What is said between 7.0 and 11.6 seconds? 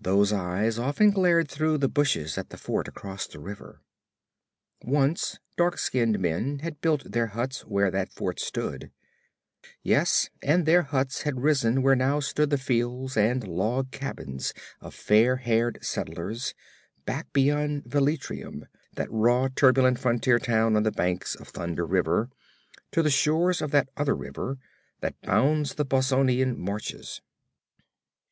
their huts where that fort stood; yes, and their huts had